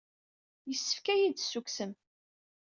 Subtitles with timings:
[0.69, 1.91] Yessefk ad iyi-d-tessukksem.